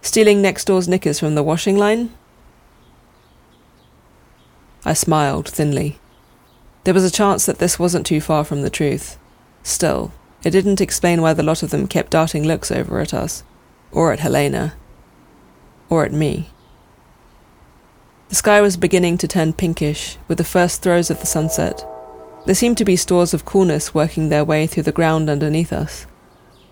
Stealing 0.00 0.42
next 0.42 0.64
door's 0.64 0.88
knickers 0.88 1.20
from 1.20 1.36
the 1.36 1.42
washing 1.44 1.76
line? 1.76 2.10
I 4.84 4.94
smiled 4.94 5.48
thinly. 5.48 6.00
There 6.82 6.94
was 6.94 7.04
a 7.04 7.10
chance 7.10 7.46
that 7.46 7.58
this 7.58 7.78
wasn't 7.78 8.06
too 8.06 8.20
far 8.20 8.42
from 8.44 8.62
the 8.62 8.70
truth. 8.70 9.16
Still, 9.62 10.10
it 10.42 10.50
didn't 10.50 10.80
explain 10.80 11.22
why 11.22 11.34
the 11.34 11.44
lot 11.44 11.62
of 11.62 11.70
them 11.70 11.86
kept 11.86 12.10
darting 12.10 12.42
looks 12.42 12.72
over 12.72 12.98
at 12.98 13.14
us, 13.14 13.44
or 13.92 14.12
at 14.12 14.20
Helena, 14.20 14.74
or 15.88 16.04
at 16.04 16.12
me. 16.12 16.51
The 18.32 18.36
sky 18.36 18.62
was 18.62 18.78
beginning 18.78 19.18
to 19.18 19.28
turn 19.28 19.52
pinkish 19.52 20.16
with 20.26 20.38
the 20.38 20.42
first 20.42 20.80
throes 20.80 21.10
of 21.10 21.20
the 21.20 21.26
sunset. 21.26 21.86
There 22.46 22.54
seemed 22.54 22.78
to 22.78 22.84
be 22.86 22.96
stores 22.96 23.34
of 23.34 23.44
coolness 23.44 23.92
working 23.92 24.30
their 24.30 24.42
way 24.42 24.66
through 24.66 24.84
the 24.84 24.90
ground 24.90 25.28
underneath 25.28 25.70
us. 25.70 26.06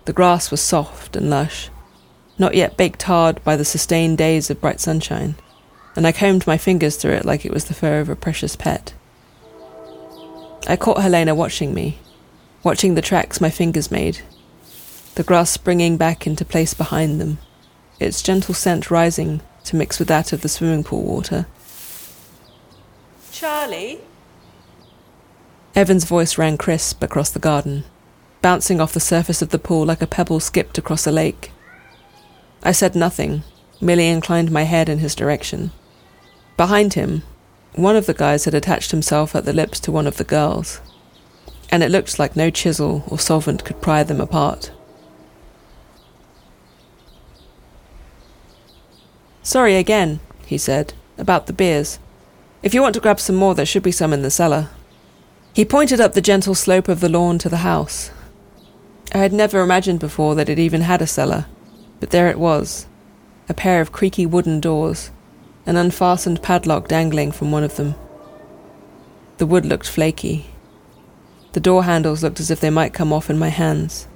The 0.05 0.11
grass 0.11 0.49
was 0.49 0.59
soft 0.59 1.15
and 1.15 1.29
lush, 1.29 1.69
not 2.39 2.55
yet 2.55 2.77
baked 2.77 3.03
hard 3.03 3.43
by 3.43 3.55
the 3.57 3.63
sustained 3.63 4.17
days 4.17 4.49
of 4.49 4.59
bright 4.59 4.79
sunshine, 4.79 5.35
and 5.95 6.07
I 6.07 6.11
combed 6.11 6.47
my 6.47 6.57
fingers 6.57 6.95
through 6.95 7.11
it 7.11 7.25
like 7.25 7.45
it 7.45 7.53
was 7.53 7.65
the 7.65 7.75
fur 7.75 7.99
of 7.99 8.09
a 8.09 8.15
precious 8.15 8.55
pet. 8.55 8.95
I 10.67 10.75
caught 10.75 11.03
Helena 11.03 11.35
watching 11.35 11.75
me, 11.75 11.99
watching 12.63 12.95
the 12.95 13.03
tracks 13.03 13.39
my 13.39 13.51
fingers 13.51 13.91
made, 13.91 14.21
the 15.13 15.21
grass 15.21 15.51
springing 15.51 15.95
back 15.95 16.25
into 16.25 16.43
place 16.43 16.73
behind 16.73 17.21
them, 17.21 17.37
its 17.99 18.23
gentle 18.23 18.55
scent 18.55 18.89
rising 18.89 19.41
to 19.65 19.75
mix 19.75 19.99
with 19.99 20.07
that 20.07 20.33
of 20.33 20.41
the 20.41 20.49
swimming 20.49 20.83
pool 20.83 21.03
water. 21.03 21.45
Charlie? 23.31 23.99
Evan's 25.73 26.05
voice 26.05 26.37
rang 26.37 26.57
crisp 26.57 27.01
across 27.01 27.29
the 27.29 27.39
garden, 27.39 27.85
bouncing 28.41 28.81
off 28.81 28.93
the 28.93 28.99
surface 28.99 29.41
of 29.41 29.49
the 29.49 29.59
pool 29.59 29.85
like 29.85 30.01
a 30.01 30.07
pebble 30.07 30.39
skipped 30.39 30.77
across 30.77 31.07
a 31.07 31.11
lake. 31.11 31.51
I 32.61 32.71
said 32.71 32.95
nothing, 32.95 33.43
merely 33.79 34.07
inclined 34.07 34.51
my 34.51 34.63
head 34.63 34.89
in 34.89 34.99
his 34.99 35.15
direction. 35.15 35.71
Behind 36.57 36.93
him, 36.93 37.23
one 37.73 37.95
of 37.95 38.05
the 38.05 38.13
guys 38.13 38.45
had 38.45 38.53
attached 38.53 38.91
himself 38.91 39.33
at 39.33 39.45
the 39.45 39.53
lips 39.53 39.79
to 39.81 39.91
one 39.91 40.07
of 40.07 40.17
the 40.17 40.23
girls, 40.23 40.81
and 41.69 41.81
it 41.81 41.91
looked 41.91 42.19
like 42.19 42.35
no 42.35 42.49
chisel 42.49 43.03
or 43.07 43.17
solvent 43.17 43.63
could 43.63 43.81
pry 43.81 44.03
them 44.03 44.19
apart. 44.19 44.71
Sorry 49.43 49.75
again, 49.75 50.19
he 50.45 50.57
said, 50.57 50.93
about 51.17 51.47
the 51.47 51.53
beers. 51.53 51.99
If 52.61 52.73
you 52.73 52.81
want 52.81 52.93
to 52.93 53.01
grab 53.01 53.19
some 53.19 53.35
more, 53.35 53.55
there 53.55 53.65
should 53.65 53.83
be 53.83 53.91
some 53.91 54.13
in 54.13 54.21
the 54.21 54.29
cellar. 54.29 54.69
He 55.53 55.65
pointed 55.65 55.99
up 55.99 56.13
the 56.13 56.21
gentle 56.21 56.55
slope 56.55 56.87
of 56.87 56.99
the 56.99 57.09
lawn 57.09 57.37
to 57.39 57.49
the 57.49 57.57
house. 57.57 58.11
I 59.13 59.17
had 59.17 59.33
never 59.33 59.61
imagined 59.61 59.99
before 59.99 60.35
that 60.35 60.47
it 60.47 60.59
even 60.59 60.81
had 60.81 61.01
a 61.01 61.07
cellar, 61.07 61.47
but 61.99 62.11
there 62.11 62.29
it 62.29 62.39
was 62.39 62.87
a 63.49 63.53
pair 63.53 63.81
of 63.81 63.91
creaky 63.91 64.25
wooden 64.25 64.61
doors, 64.61 65.11
an 65.65 65.75
unfastened 65.75 66.41
padlock 66.41 66.87
dangling 66.87 67.31
from 67.33 67.51
one 67.51 67.63
of 67.63 67.75
them. 67.75 67.95
The 69.39 69.45
wood 69.45 69.65
looked 69.65 69.89
flaky. 69.89 70.45
The 71.51 71.59
door 71.59 71.83
handles 71.83 72.23
looked 72.23 72.39
as 72.39 72.49
if 72.49 72.61
they 72.61 72.69
might 72.69 72.93
come 72.93 73.11
off 73.11 73.29
in 73.29 73.37
my 73.37 73.49
hands. 73.49 74.07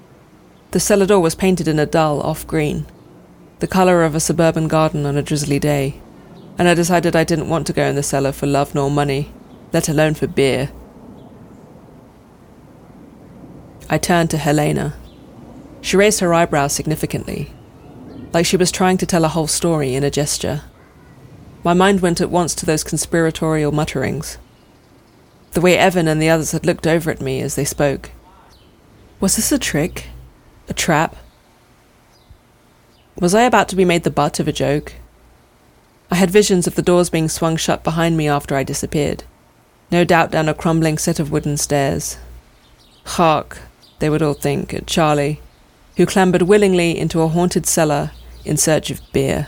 The 0.72 0.80
cellar 0.80 1.06
door 1.06 1.20
was 1.20 1.36
painted 1.36 1.68
in 1.68 1.80
a 1.80 1.86
dull 1.86 2.22
off 2.22 2.48
green, 2.48 2.86
the 3.66 3.72
colour 3.72 4.04
of 4.04 4.14
a 4.14 4.20
suburban 4.20 4.68
garden 4.68 5.08
on 5.08 5.18
a 5.18 5.24
drizzly 5.24 5.58
day, 5.58 6.00
and 6.56 6.68
I 6.68 6.76
decided 6.76 7.16
I 7.16 7.24
didn't 7.24 7.50
want 7.50 7.66
to 7.66 7.74
go 7.74 7.84
in 7.86 7.96
the 7.96 8.04
cellar 8.04 8.32
for 8.32 8.46
love 8.46 8.76
nor 8.76 8.92
money, 8.92 9.34
let 9.74 9.90
alone 9.90 10.14
for 10.14 10.28
beer. 10.28 10.70
I 13.90 13.98
turned 13.98 14.30
to 14.30 14.38
Helena. 14.38 14.96
She 15.82 15.98
raised 15.98 16.20
her 16.20 16.32
eyebrows 16.32 16.74
significantly, 16.74 17.56
like 18.34 18.46
she 18.46 18.56
was 18.56 18.72
trying 18.72 18.98
to 18.98 19.06
tell 19.08 19.26
a 19.26 19.30
whole 19.30 19.48
story 19.48 19.96
in 19.96 20.04
a 20.04 20.12
gesture. 20.12 20.62
My 21.64 21.74
mind 21.74 22.02
went 22.02 22.22
at 22.22 22.30
once 22.30 22.54
to 22.54 22.68
those 22.68 22.84
conspiratorial 22.84 23.72
mutterings. 23.72 24.38
The 25.54 25.62
way 25.62 25.76
Evan 25.76 26.08
and 26.08 26.22
the 26.22 26.30
others 26.30 26.52
had 26.52 26.68
looked 26.68 26.86
over 26.86 27.10
at 27.10 27.20
me 27.20 27.42
as 27.42 27.56
they 27.56 27.66
spoke. 27.66 28.12
Was 29.20 29.38
this 29.38 29.52
a 29.52 29.58
trick? 29.58 30.10
A 30.70 30.74
trap? 30.76 31.16
Was 33.18 33.34
I 33.34 33.44
about 33.44 33.70
to 33.70 33.78
be 33.78 33.86
made 33.86 34.04
the 34.04 34.10
butt 34.10 34.42
of 34.42 34.48
a 34.50 34.52
joke? 34.52 34.96
I 36.12 36.16
had 36.16 36.30
visions 36.30 36.68
of 36.68 36.76
the 36.76 36.82
doors 36.82 37.10
being 37.10 37.30
swung 37.30 37.56
shut 37.56 37.82
behind 37.82 38.18
me 38.18 38.28
after 38.28 38.58
I 38.58 38.64
disappeared, 38.64 39.24
no 39.90 40.04
doubt 40.04 40.32
down 40.32 40.50
a 40.50 40.54
crumbling 40.54 40.98
set 40.98 41.18
of 41.18 41.32
wooden 41.32 41.56
stairs. 41.56 42.18
Hark, 43.06 43.60
they 44.00 44.10
would 44.10 44.22
all 44.22 44.34
think, 44.34 44.74
at 44.74 44.86
Charlie, 44.86 45.40
who 45.96 46.06
clambered 46.06 46.42
willingly 46.42 47.00
into 47.00 47.22
a 47.22 47.30
haunted 47.30 47.66
cellar 47.66 48.12
in 48.44 48.58
search 48.58 48.92
of 48.92 49.00
beer. 49.14 49.48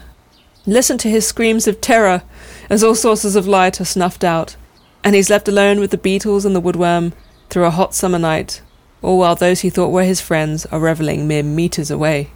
Listen 0.65 0.97
to 0.99 1.09
his 1.09 1.27
screams 1.27 1.67
of 1.67 1.81
terror 1.81 2.23
as 2.69 2.85
all 2.85 2.95
sources 2.95 3.35
of 3.35 3.49
light 3.49 3.81
are 3.81 3.85
snuffed 3.85 4.23
out, 4.23 4.55
and 5.03 5.13
he's 5.13 5.29
left 5.29 5.49
alone 5.49 5.81
with 5.81 5.91
the 5.91 5.97
beetles 5.97 6.45
and 6.45 6.55
the 6.55 6.61
woodworm 6.61 7.11
through 7.49 7.65
a 7.65 7.71
hot 7.71 7.93
summer 7.93 8.17
night, 8.17 8.61
all 9.01 9.19
while 9.19 9.35
those 9.35 9.59
he 9.59 9.69
thought 9.69 9.91
were 9.91 10.05
his 10.05 10.21
friends 10.21 10.65
are 10.67 10.79
revelling 10.79 11.27
mere 11.27 11.43
meters 11.43 11.91
away. 11.91 12.29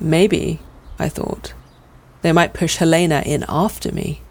Maybe, 0.00 0.60
I 0.98 1.08
thought, 1.08 1.54
they 2.22 2.32
might 2.32 2.54
push 2.54 2.76
Helena 2.76 3.22
in 3.24 3.44
after 3.48 3.92
me. 3.92 4.22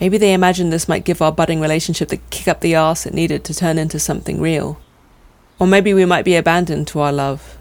Maybe 0.00 0.18
they 0.18 0.32
imagined 0.32 0.72
this 0.72 0.88
might 0.88 1.04
give 1.04 1.22
our 1.22 1.32
budding 1.32 1.60
relationship 1.60 2.08
the 2.08 2.16
kick 2.30 2.48
up 2.48 2.60
the 2.60 2.74
arse 2.74 3.06
it 3.06 3.14
needed 3.14 3.44
to 3.44 3.54
turn 3.54 3.78
into 3.78 3.98
something 3.98 4.40
real. 4.40 4.80
Or 5.58 5.66
maybe 5.66 5.94
we 5.94 6.04
might 6.04 6.24
be 6.24 6.36
abandoned 6.36 6.88
to 6.88 7.00
our 7.00 7.12
love, 7.12 7.58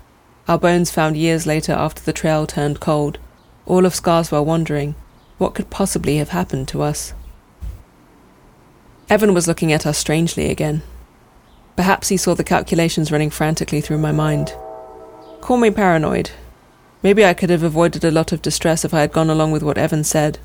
our 0.48 0.58
bones 0.58 0.92
found 0.92 1.16
years 1.16 1.46
later 1.46 1.72
after 1.72 2.02
the 2.02 2.12
trail 2.12 2.46
turned 2.46 2.80
cold, 2.80 3.18
all 3.66 3.86
of 3.86 3.94
Scarswell 3.94 4.46
wondering 4.46 4.96
what 5.38 5.56
could 5.56 5.70
possibly 5.70 6.18
have 6.18 6.30
happened 6.30 6.68
to 6.70 6.82
us. 6.82 7.14
Evan 9.10 9.34
was 9.34 9.48
looking 9.48 9.72
at 9.72 9.86
us 9.86 9.98
strangely 9.98 10.50
again. 10.50 10.82
Perhaps 11.76 12.10
he 12.10 12.18
saw 12.18 12.34
the 12.34 12.44
calculations 12.44 13.12
running 13.12 13.30
frantically 13.30 13.80
through 13.80 13.98
my 13.98 14.12
mind. 14.12 14.54
Call 15.42 15.58
me 15.58 15.72
paranoid. 15.72 16.32
Maybe 17.04 17.26
I 17.26 17.34
could 17.34 17.50
have 17.50 17.64
avoided 17.64 18.04
a 18.06 18.12
lot 18.12 18.32
of 18.32 18.42
distress 18.42 18.84
if 18.84 18.94
I 18.94 19.02
had 19.02 19.12
gone 19.12 19.30
along 19.30 19.52
with 19.52 19.62
what 19.62 19.78
Evan 19.78 20.06
said, 20.06 20.40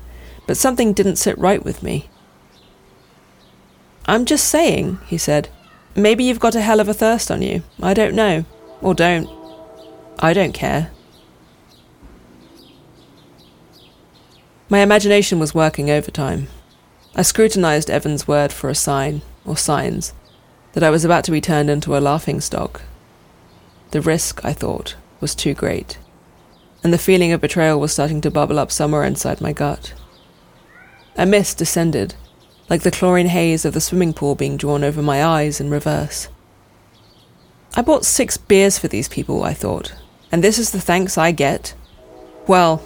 but 0.45 0.57
something 0.57 0.93
didn't 0.93 1.15
sit 1.15 1.37
right 1.37 1.63
with 1.63 1.81
me. 1.81 2.09
I'm 4.05 4.25
just 4.25 4.49
saying, 4.49 4.99
he 5.05 5.17
said. 5.17 5.47
Maybe 5.95 6.23
you've 6.23 6.39
got 6.39 6.55
a 6.55 6.61
hell 6.61 6.79
of 6.79 6.89
a 6.89 6.93
thirst 6.93 7.31
on 7.31 7.41
you. 7.41 7.63
I 7.81 7.93
don't 7.93 8.13
know. 8.13 8.43
Or 8.81 8.93
don't. 8.93 9.29
I 10.19 10.33
don't 10.33 10.53
care. 10.53 10.91
My 14.67 14.79
imagination 14.79 15.39
was 15.39 15.55
working 15.55 15.89
overtime. 15.89 16.47
I 17.15 17.21
scrutinized 17.21 17.89
Evan's 17.89 18.27
word 18.27 18.51
for 18.51 18.69
a 18.69 18.75
sign, 18.75 19.21
or 19.45 19.57
signs, 19.57 20.13
that 20.73 20.83
I 20.83 20.89
was 20.89 21.03
about 21.03 21.23
to 21.25 21.31
be 21.31 21.41
turned 21.41 21.69
into 21.69 21.97
a 21.97 21.99
laughing 21.99 22.39
stock. 22.39 22.81
The 23.91 24.01
risk, 24.01 24.43
I 24.45 24.53
thought, 24.53 24.95
was 25.19 25.33
too 25.33 25.53
great, 25.53 25.97
and 26.83 26.93
the 26.93 26.97
feeling 26.97 27.31
of 27.31 27.41
betrayal 27.41 27.79
was 27.79 27.91
starting 27.91 28.21
to 28.21 28.31
bubble 28.31 28.59
up 28.59 28.71
somewhere 28.71 29.03
inside 29.03 29.41
my 29.41 29.53
gut. 29.53 29.93
A 31.17 31.25
mist 31.25 31.57
descended, 31.57 32.15
like 32.69 32.83
the 32.83 32.91
chlorine 32.91 33.27
haze 33.27 33.65
of 33.65 33.73
the 33.73 33.81
swimming 33.81 34.13
pool 34.13 34.35
being 34.35 34.57
drawn 34.57 34.83
over 34.83 35.01
my 35.01 35.23
eyes 35.23 35.59
in 35.59 35.69
reverse. 35.69 36.29
I 37.75 37.81
bought 37.81 38.05
six 38.05 38.37
beers 38.37 38.79
for 38.79 38.87
these 38.87 39.09
people, 39.09 39.43
I 39.43 39.53
thought, 39.53 39.93
and 40.31 40.43
this 40.43 40.57
is 40.57 40.71
the 40.71 40.81
thanks 40.81 41.17
I 41.17 41.31
get? 41.31 41.73
Well, 42.47 42.81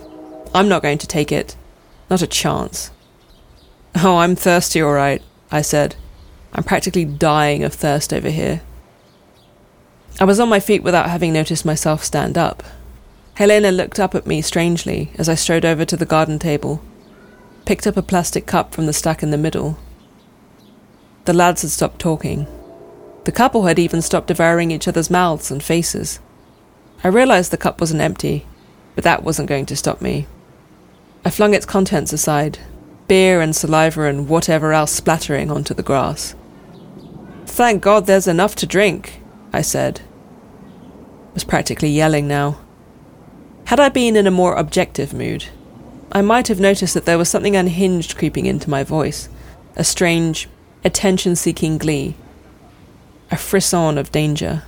I'm 0.53 0.67
not 0.67 0.81
going 0.81 0.97
to 0.99 1.07
take 1.07 1.31
it. 1.31 1.55
Not 2.09 2.21
a 2.21 2.27
chance. 2.27 2.91
Oh, 3.95 4.17
I'm 4.17 4.35
thirsty, 4.35 4.81
all 4.81 4.93
right, 4.93 5.21
I 5.51 5.61
said. 5.61 5.95
I'm 6.53 6.63
practically 6.63 7.05
dying 7.05 7.63
of 7.63 7.73
thirst 7.73 8.13
over 8.13 8.29
here. 8.29 8.61
I 10.19 10.25
was 10.25 10.39
on 10.39 10.49
my 10.49 10.59
feet 10.59 10.83
without 10.83 11.09
having 11.09 11.33
noticed 11.33 11.65
myself 11.65 12.03
stand 12.03 12.37
up. 12.37 12.63
Helena 13.35 13.71
looked 13.71 13.99
up 13.99 14.13
at 14.15 14.27
me 14.27 14.41
strangely 14.41 15.11
as 15.17 15.27
I 15.27 15.35
strode 15.35 15.65
over 15.65 15.85
to 15.85 15.97
the 15.97 16.05
garden 16.05 16.39
table 16.39 16.81
picked 17.65 17.87
up 17.87 17.97
a 17.97 18.01
plastic 18.01 18.45
cup 18.45 18.73
from 18.73 18.85
the 18.85 18.93
stack 18.93 19.23
in 19.23 19.31
the 19.31 19.37
middle. 19.37 19.77
The 21.25 21.33
lads 21.33 21.61
had 21.61 21.71
stopped 21.71 21.99
talking. 21.99 22.47
The 23.23 23.31
couple 23.31 23.65
had 23.65 23.79
even 23.79 24.01
stopped 24.01 24.27
devouring 24.27 24.71
each 24.71 24.87
other's 24.87 25.09
mouths 25.09 25.49
and 25.49 25.63
faces. 25.63 26.19
I 27.03 27.07
realized 27.07 27.51
the 27.51 27.57
cup 27.57 27.79
wasn't 27.79 28.01
empty, 28.01 28.45
but 28.95 29.03
that 29.05 29.23
wasn't 29.23 29.49
going 29.49 29.65
to 29.67 29.75
stop 29.75 30.01
me. 30.01 30.27
I 31.23 31.29
flung 31.29 31.53
its 31.53 31.65
contents 31.65 32.11
aside, 32.11 32.59
beer 33.07 33.39
and 33.39 33.55
saliva 33.55 34.03
and 34.03 34.27
whatever 34.27 34.73
else 34.73 34.91
splattering 34.91 35.49
onto 35.49 35.73
the 35.73 35.83
grass. 35.83 36.35
Thank 37.45 37.81
God 37.81 38.05
there's 38.05 38.27
enough 38.27 38.55
to 38.57 38.65
drink, 38.65 39.21
I 39.53 39.61
said. 39.61 40.01
I 41.29 41.33
was 41.33 41.43
practically 41.45 41.89
yelling 41.89 42.27
now. 42.27 42.59
Had 43.73 43.79
I 43.79 43.89
been 43.89 44.15
in 44.15 44.27
a 44.27 44.29
more 44.29 44.53
objective 44.53 45.15
mood, 45.15 45.45
I 46.11 46.21
might 46.21 46.47
have 46.47 46.59
noticed 46.59 46.93
that 46.93 47.05
there 47.05 47.17
was 47.17 47.27
something 47.27 47.55
unhinged 47.55 48.15
creeping 48.15 48.45
into 48.45 48.69
my 48.69 48.83
voice, 48.83 49.29
a 49.75 49.83
strange, 49.83 50.47
attention 50.85 51.35
seeking 51.35 51.79
glee, 51.79 52.13
a 53.31 53.35
frisson 53.35 53.97
of 53.97 54.11
danger. 54.11 54.61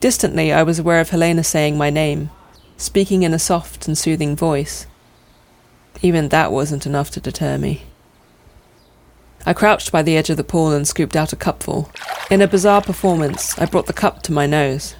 Distantly, 0.00 0.52
I 0.52 0.64
was 0.64 0.80
aware 0.80 0.98
of 0.98 1.10
Helena 1.10 1.44
saying 1.44 1.78
my 1.78 1.90
name, 1.90 2.30
speaking 2.76 3.22
in 3.22 3.32
a 3.32 3.38
soft 3.38 3.86
and 3.86 3.96
soothing 3.96 4.34
voice. 4.34 4.88
Even 6.02 6.30
that 6.30 6.50
wasn't 6.50 6.86
enough 6.86 7.08
to 7.12 7.20
deter 7.20 7.56
me. 7.56 7.84
I 9.46 9.52
crouched 9.52 9.92
by 9.92 10.02
the 10.02 10.16
edge 10.16 10.28
of 10.28 10.38
the 10.38 10.42
pool 10.42 10.72
and 10.72 10.88
scooped 10.88 11.14
out 11.14 11.32
a 11.32 11.36
cupful. 11.36 11.88
In 12.32 12.42
a 12.42 12.48
bizarre 12.48 12.82
performance, 12.82 13.56
I 13.60 13.66
brought 13.66 13.86
the 13.86 13.92
cup 13.92 14.24
to 14.24 14.32
my 14.32 14.46
nose, 14.46 14.96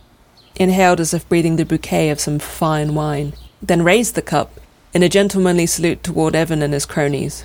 inhaled 0.58 1.00
as 1.00 1.14
if 1.14 1.28
breathing 1.28 1.56
the 1.56 1.64
bouquet 1.64 2.10
of 2.10 2.20
some 2.20 2.38
fine 2.38 2.94
wine, 2.94 3.32
then 3.62 3.82
raised 3.82 4.14
the 4.14 4.22
cup 4.22 4.58
in 4.94 5.02
a 5.02 5.08
gentlemanly 5.08 5.66
salute 5.66 6.02
toward 6.02 6.34
Evan 6.34 6.62
and 6.62 6.72
his 6.72 6.86
cronies, 6.86 7.44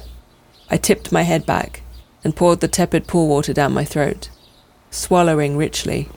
I 0.70 0.78
tipped 0.78 1.12
my 1.12 1.24
head 1.24 1.46
back 1.46 1.82
and 2.24 2.36
poured 2.36 2.62
the 2.62 2.68
tepid 2.68 3.06
pool 3.06 3.28
water 3.28 3.54
down 3.54 3.74
my 3.74 3.84
throat, 3.84 4.30
swallowing 4.90 5.58
richly. 5.58 6.10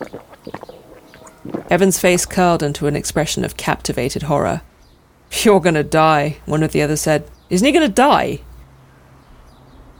Evan's 1.68 1.98
face 1.98 2.24
curled 2.24 2.62
into 2.62 2.86
an 2.86 2.96
expression 2.96 3.44
of 3.44 3.56
captivated 3.56 4.24
horror. 4.24 4.62
You're 5.42 5.60
gonna 5.60 5.82
die, 5.82 6.38
one 6.46 6.62
of 6.62 6.72
the 6.72 6.82
others 6.82 7.00
said. 7.00 7.28
Isn't 7.50 7.66
he 7.66 7.72
gonna 7.72 7.88
die? 7.88 8.40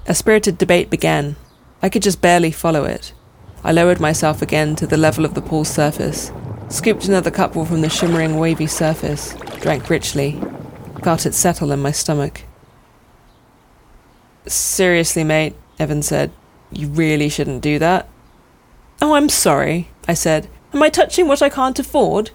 A 0.07 0.15
spirited 0.15 0.59
debate 0.59 0.89
began. 0.89 1.35
I 1.83 1.89
could 1.89 2.03
just 2.03 2.23
barely 2.23 2.53
follow 2.53 2.85
it. 2.85 3.13
I 3.65 3.73
lowered 3.73 4.01
myself 4.01 4.41
again 4.41 4.77
to 4.77 4.87
the 4.87 4.97
level 4.97 5.25
of 5.25 5.35
the 5.35 5.43
pool's 5.43 5.69
surface, 5.69 6.31
scooped 6.69 7.07
another 7.07 7.31
cupful 7.31 7.65
from 7.65 7.81
the 7.81 7.89
shimmering, 7.89 8.39
wavy 8.39 8.67
surface, 8.67 9.35
drank 9.61 9.89
richly, 9.91 10.41
felt 11.03 11.27
it 11.27 11.35
settle 11.35 11.73
in 11.73 11.81
my 11.81 11.93
stomach. 11.93 12.43
Seriously, 14.47 15.25
mate, 15.25 15.55
Evan 15.79 16.03
said. 16.03 16.33
You 16.71 16.89
really 16.89 17.29
shouldn't 17.29 17.63
do 17.63 17.79
that. 17.79 18.09
Oh, 19.01 19.15
I'm 19.15 19.29
sorry, 19.29 19.89
I 20.09 20.15
said. 20.15 20.49
Am 20.73 20.83
I 20.83 20.89
touching 20.89 21.29
what 21.29 21.43
I 21.43 21.49
can't 21.49 21.79
afford? 21.79 22.31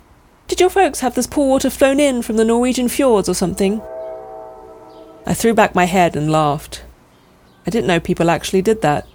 Did 0.47 0.59
your 0.59 0.69
folks 0.69 1.00
have 1.00 1.15
this 1.15 1.27
pool 1.27 1.50
water 1.50 1.69
flown 1.69 2.00
in 2.00 2.21
from 2.21 2.38
the 2.38 2.45
Norwegian 2.45 2.89
fjords 2.89 3.29
or 3.29 3.33
something? 3.33 3.81
I 5.25 5.33
threw 5.33 5.53
back 5.53 5.75
my 5.75 5.85
head 5.85 6.15
and 6.15 6.31
laughed. 6.31 6.83
I 7.65 7.69
didn't 7.69 7.88
know 7.88 8.00
people 8.00 8.29
actually 8.29 8.61
did 8.61 8.81
that. 8.81 9.07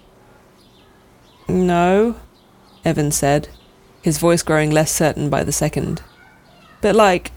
No, 1.47 2.15
Evan 2.83 3.11
said, 3.11 3.49
his 4.07 4.19
voice 4.19 4.41
growing 4.41 4.71
less 4.71 4.89
certain 4.89 5.29
by 5.29 5.43
the 5.43 5.51
second. 5.51 6.01
But 6.79 6.95
like, 6.95 7.31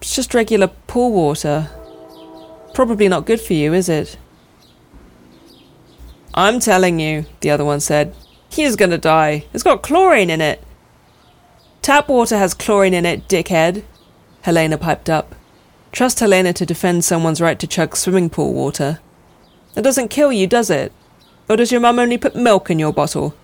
it's 0.00 0.16
just 0.16 0.32
regular 0.32 0.68
pool 0.86 1.12
water. 1.12 1.68
Probably 2.72 3.06
not 3.06 3.26
good 3.26 3.38
for 3.38 3.52
you, 3.52 3.74
is 3.74 3.90
it? 3.90 4.16
I'm 6.32 6.58
telling 6.58 6.98
you, 6.98 7.26
the 7.40 7.50
other 7.50 7.66
one 7.66 7.80
said. 7.80 8.14
He's 8.48 8.76
gonna 8.76 8.96
die. 8.96 9.44
It's 9.52 9.62
got 9.62 9.82
chlorine 9.82 10.30
in 10.30 10.40
it. 10.40 10.64
Tap 11.82 12.08
water 12.08 12.38
has 12.38 12.54
chlorine 12.54 12.94
in 12.94 13.04
it, 13.04 13.28
dickhead, 13.28 13.84
Helena 14.40 14.78
piped 14.78 15.10
up. 15.10 15.34
Trust 15.92 16.20
Helena 16.20 16.54
to 16.54 16.64
defend 16.64 17.04
someone's 17.04 17.42
right 17.42 17.58
to 17.58 17.66
chug 17.66 17.94
swimming 17.94 18.30
pool 18.30 18.54
water. 18.54 19.00
It 19.76 19.82
doesn't 19.82 20.08
kill 20.08 20.32
you, 20.32 20.46
does 20.46 20.70
it? 20.70 20.92
Or 21.46 21.56
does 21.56 21.70
your 21.70 21.82
mum 21.82 21.98
only 21.98 22.16
put 22.16 22.34
milk 22.34 22.70
in 22.70 22.78
your 22.78 22.94
bottle? 22.94 23.34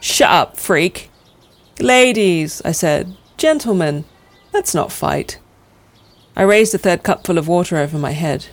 Shut 0.00 0.30
up, 0.30 0.56
freak. 0.56 1.09
Ladies, 1.80 2.60
I 2.62 2.72
said. 2.72 3.16
Gentlemen, 3.38 4.04
let's 4.52 4.74
not 4.74 4.92
fight. 4.92 5.38
I 6.36 6.42
raised 6.42 6.74
a 6.74 6.78
third 6.78 7.02
cupful 7.02 7.38
of 7.38 7.48
water 7.48 7.78
over 7.78 7.96
my 7.96 8.10
head. 8.10 8.48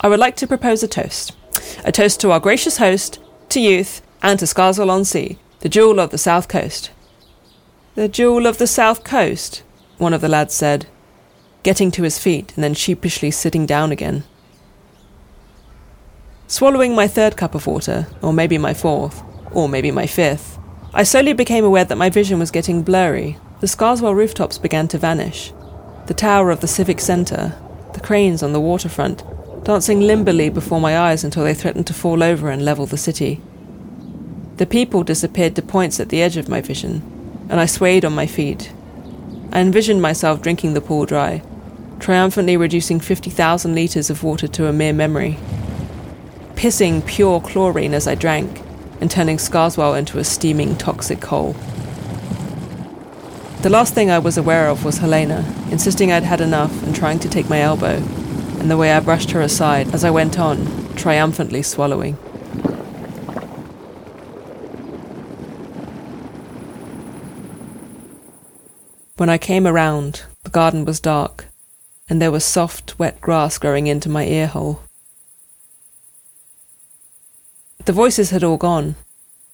I 0.00 0.08
would 0.08 0.18
like 0.18 0.34
to 0.36 0.46
propose 0.46 0.82
a 0.82 0.88
toast. 0.88 1.36
A 1.84 1.92
toast 1.92 2.20
to 2.20 2.32
our 2.32 2.40
gracious 2.40 2.78
host, 2.78 3.18
to 3.50 3.60
youth, 3.60 4.00
and 4.22 4.38
to 4.38 4.46
Scarswell 4.46 4.90
on 4.90 5.04
Sea, 5.04 5.38
the 5.60 5.68
jewel 5.68 6.00
of 6.00 6.10
the 6.10 6.18
south 6.18 6.48
coast. 6.48 6.90
The 7.94 8.08
jewel 8.08 8.46
of 8.46 8.56
the 8.56 8.66
south 8.66 9.04
coast, 9.04 9.62
one 9.98 10.14
of 10.14 10.22
the 10.22 10.28
lads 10.28 10.54
said, 10.54 10.86
getting 11.62 11.90
to 11.90 12.04
his 12.04 12.18
feet 12.18 12.54
and 12.54 12.64
then 12.64 12.72
sheepishly 12.72 13.30
sitting 13.30 13.66
down 13.66 13.92
again. 13.92 14.24
Swallowing 16.46 16.94
my 16.94 17.06
third 17.06 17.36
cup 17.36 17.54
of 17.54 17.66
water, 17.66 18.06
or 18.22 18.32
maybe 18.32 18.56
my 18.56 18.72
fourth, 18.72 19.22
or 19.52 19.68
maybe 19.68 19.90
my 19.90 20.06
fifth, 20.06 20.53
I 20.96 21.02
slowly 21.02 21.32
became 21.32 21.64
aware 21.64 21.84
that 21.84 21.98
my 21.98 22.08
vision 22.08 22.38
was 22.38 22.52
getting 22.52 22.84
blurry. 22.84 23.36
The 23.58 23.66
Scarswell 23.66 24.14
rooftops 24.14 24.58
began 24.58 24.86
to 24.88 24.98
vanish. 24.98 25.52
The 26.06 26.14
tower 26.14 26.52
of 26.52 26.60
the 26.60 26.68
Civic 26.68 27.00
Centre, 27.00 27.58
the 27.94 28.00
cranes 28.00 28.44
on 28.44 28.52
the 28.52 28.60
waterfront, 28.60 29.24
dancing 29.64 30.02
limberly 30.02 30.50
before 30.50 30.80
my 30.80 30.96
eyes 30.96 31.24
until 31.24 31.42
they 31.42 31.52
threatened 31.52 31.88
to 31.88 31.94
fall 31.94 32.22
over 32.22 32.48
and 32.48 32.64
level 32.64 32.86
the 32.86 32.96
city. 32.96 33.40
The 34.58 34.66
people 34.66 35.02
disappeared 35.02 35.56
to 35.56 35.62
points 35.62 35.98
at 35.98 36.10
the 36.10 36.22
edge 36.22 36.36
of 36.36 36.48
my 36.48 36.60
vision, 36.60 37.02
and 37.48 37.58
I 37.58 37.66
swayed 37.66 38.04
on 38.04 38.14
my 38.14 38.28
feet. 38.28 38.72
I 39.52 39.58
envisioned 39.58 40.00
myself 40.00 40.42
drinking 40.42 40.74
the 40.74 40.80
pool 40.80 41.06
dry, 41.06 41.42
triumphantly 41.98 42.56
reducing 42.56 43.00
50,000 43.00 43.74
litres 43.74 44.10
of 44.10 44.22
water 44.22 44.46
to 44.46 44.68
a 44.68 44.72
mere 44.72 44.92
memory. 44.92 45.38
Pissing 46.54 47.04
pure 47.04 47.40
chlorine 47.40 47.94
as 47.94 48.06
I 48.06 48.14
drank, 48.14 48.63
and 49.00 49.10
turning 49.10 49.38
Scarswell 49.38 49.98
into 49.98 50.18
a 50.18 50.24
steaming 50.24 50.76
toxic 50.76 51.24
hole. 51.24 51.54
The 53.62 53.70
last 53.70 53.94
thing 53.94 54.10
I 54.10 54.18
was 54.18 54.36
aware 54.36 54.68
of 54.68 54.84
was 54.84 54.98
Helena, 54.98 55.44
insisting 55.70 56.12
I'd 56.12 56.22
had 56.22 56.40
enough 56.40 56.82
and 56.82 56.94
trying 56.94 57.18
to 57.20 57.28
take 57.28 57.48
my 57.48 57.60
elbow, 57.60 57.96
and 58.58 58.70
the 58.70 58.76
way 58.76 58.92
I 58.92 59.00
brushed 59.00 59.30
her 59.30 59.40
aside 59.40 59.94
as 59.94 60.04
I 60.04 60.10
went 60.10 60.38
on, 60.38 60.94
triumphantly 60.96 61.62
swallowing. 61.62 62.18
When 69.16 69.30
I 69.30 69.38
came 69.38 69.66
around, 69.66 70.24
the 70.42 70.50
garden 70.50 70.84
was 70.84 71.00
dark, 71.00 71.46
and 72.08 72.20
there 72.20 72.32
was 72.32 72.44
soft, 72.44 72.98
wet 72.98 73.20
grass 73.20 73.56
growing 73.56 73.86
into 73.86 74.08
my 74.08 74.26
ear 74.26 74.46
hole. 74.46 74.82
The 77.84 77.92
voices 77.92 78.30
had 78.30 78.42
all 78.42 78.56
gone. 78.56 78.96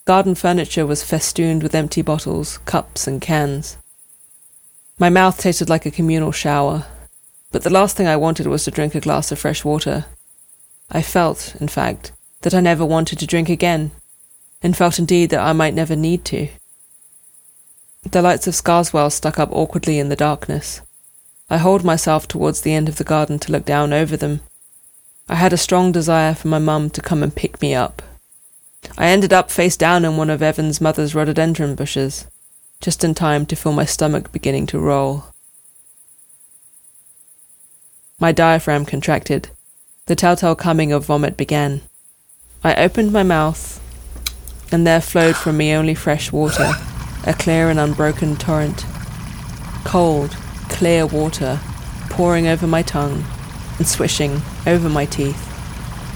Garden 0.05 0.37
furniture 0.37 0.87
was 0.87 1.03
festooned 1.03 1.65
with 1.65 1.75
empty 1.75 2.01
bottles, 2.01 2.59
cups, 2.59 3.09
and 3.09 3.21
cans. 3.21 3.77
My 5.01 5.09
mouth 5.09 5.41
tasted 5.41 5.69
like 5.69 5.85
a 5.85 5.91
communal 5.91 6.31
shower, 6.31 6.87
but 7.51 7.65
the 7.65 7.71
last 7.71 7.97
thing 7.97 8.07
I 8.07 8.17
wanted 8.17 8.47
was 8.47 8.63
to 8.65 8.71
drink 8.71 8.95
a 8.95 9.01
glass 9.01 9.33
of 9.33 9.41
fresh 9.41 9.65
water. 9.65 10.05
I 10.93 11.03
felt, 11.03 11.57
in 11.61 11.67
fact, 11.67 12.13
that 12.43 12.55
I 12.55 12.61
never 12.61 12.85
wanted 12.85 13.19
to 13.19 13.27
drink 13.27 13.49
again, 13.49 13.91
and 14.63 14.77
felt 14.77 15.01
indeed 15.01 15.31
that 15.31 15.41
I 15.41 15.53
might 15.53 15.75
never 15.75 15.97
need 15.97 16.25
to. 16.27 16.49
The 18.09 18.23
lights 18.23 18.47
of 18.47 18.55
Scarswell 18.55 19.11
stuck 19.11 19.41
up 19.41 19.51
awkwardly 19.51 19.99
in 19.99 20.09
the 20.09 20.15
darkness. 20.17 20.83
I 21.49 21.59
hauled 21.59 21.85
myself 21.85 22.29
towards 22.29 22.61
the 22.61 22.75
end 22.75 22.89
of 22.89 22.97
the 22.97 23.05
garden 23.05 23.41
to 23.41 23.51
look 23.51 23.65
down 23.65 23.93
over 23.93 24.17
them. 24.17 24.41
I 25.29 25.35
had 25.35 25.53
a 25.53 25.57
strong 25.57 25.91
desire 25.91 26.35
for 26.35 26.47
my 26.47 26.61
mum 26.61 26.91
to 26.91 27.03
come 27.03 27.25
and 27.25 27.35
pick 27.35 27.61
me 27.61 27.75
up. 27.75 28.03
I 28.97 29.07
ended 29.07 29.33
up 29.33 29.51
face 29.51 29.77
down 29.77 30.05
in 30.05 30.17
one 30.17 30.31
of 30.31 30.43
Evan's 30.43 30.81
mother's 30.81 31.15
rhododendron 31.15 31.75
bushes, 31.75 32.27
just 32.81 33.05
in 33.05 33.15
time 33.15 33.47
to 33.47 33.57
feel 33.57 33.73
my 33.73 33.85
stomach 33.85 34.33
beginning 34.33 34.67
to 34.67 34.79
roll. 34.79 35.25
My 38.19 38.33
diaphragm 38.33 38.85
contracted. 38.85 39.51
The 40.07 40.17
telltale 40.17 40.55
coming 40.55 40.93
of 40.93 41.07
vomit 41.07 41.37
began. 41.37 41.81
I 42.63 42.75
opened 42.75 43.13
my 43.13 43.23
mouth, 43.23 43.81
and 44.71 44.87
there 44.87 45.01
flowed 45.01 45.37
from 45.37 45.57
me 45.57 45.73
only 45.73 45.95
fresh 45.95 46.31
water 46.33 46.73
a 47.27 47.35
clear 47.35 47.71
and 47.71 47.79
unbroken 47.79 48.37
torrent. 48.37 48.85
Cold, 49.85 50.31
clear 50.69 51.07
water 51.07 51.61
pouring 52.09 52.47
over 52.47 52.67
my 52.67 52.83
tongue 52.83 53.25
and 53.79 53.87
swishing 53.87 54.43
over 54.67 54.89
my 54.89 55.07
teeth, 55.07 55.47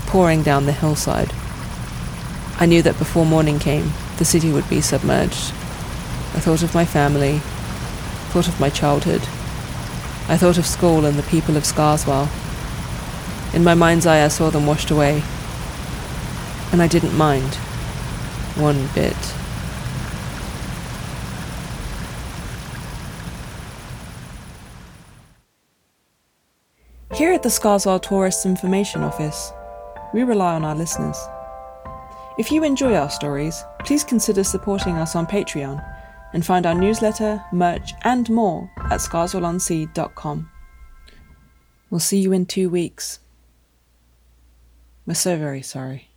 pouring 0.06 0.42
down 0.42 0.66
the 0.66 0.72
hillside. 0.72 1.32
I 2.58 2.66
knew 2.66 2.82
that 2.82 2.98
before 2.98 3.26
morning 3.26 3.58
came, 3.58 3.92
the 4.18 4.24
city 4.24 4.52
would 4.52 4.68
be 4.70 4.80
submerged. 4.80 5.52
I 6.34 6.40
thought 6.40 6.62
of 6.62 6.74
my 6.74 6.84
family, 6.84 7.38
thought 8.30 8.46
of 8.46 8.60
my 8.60 8.70
childhood. 8.70 9.22
I 10.28 10.36
thought 10.36 10.56
of 10.56 10.66
school 10.66 11.04
and 11.04 11.18
the 11.18 11.24
people 11.24 11.56
of 11.56 11.64
Scarswell. 11.64 12.28
In 13.54 13.64
my 13.64 13.74
mind's 13.74 14.06
eye, 14.06 14.24
I 14.24 14.28
saw 14.28 14.50
them 14.50 14.66
washed 14.66 14.90
away. 14.90 15.22
And 16.72 16.80
I 16.80 16.86
didn't 16.86 17.16
mind. 17.16 17.54
One 18.56 18.88
bit. 18.94 19.16
Here 27.16 27.32
at 27.32 27.42
the 27.42 27.48
Scarswell 27.48 28.00
Tourist 28.00 28.46
Information 28.46 29.02
Office, 29.02 29.52
we 30.12 30.22
rely 30.22 30.54
on 30.54 30.64
our 30.64 30.74
listeners. 30.74 31.16
If 32.36 32.50
you 32.50 32.64
enjoy 32.64 32.94
our 32.94 33.10
stories, 33.10 33.64
please 33.84 34.02
consider 34.02 34.42
supporting 34.42 34.96
us 34.96 35.14
on 35.14 35.26
Patreon 35.26 35.82
and 36.32 36.44
find 36.44 36.66
our 36.66 36.74
newsletter, 36.74 37.40
merch, 37.52 37.94
and 38.02 38.28
more 38.28 38.68
at 38.90 38.98
scarswellonsea.com. 38.98 40.50
We'll 41.90 42.00
see 42.00 42.18
you 42.18 42.32
in 42.32 42.46
two 42.46 42.68
weeks. 42.68 43.20
We're 45.06 45.14
so 45.14 45.36
very 45.38 45.62
sorry. 45.62 46.08